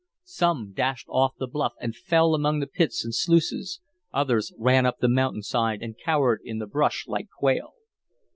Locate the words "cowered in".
5.95-6.57